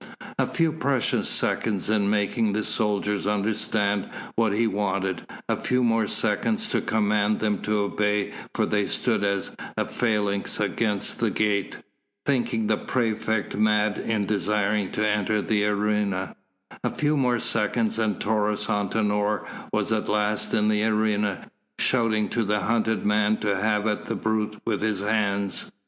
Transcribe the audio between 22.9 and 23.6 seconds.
man to